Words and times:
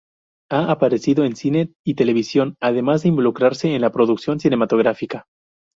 Ha 0.49 0.71
aparecido 0.71 1.25
en 1.25 1.35
cine 1.35 1.75
y 1.85 1.93
televisión, 1.93 2.55
además 2.59 3.03
de 3.03 3.09
involucrarse 3.09 3.75
en 3.75 3.81
la 3.81 3.91
producción 3.91 4.39
cinematográfica. 4.39 5.27